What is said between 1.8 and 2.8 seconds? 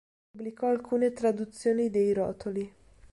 dei rotoli.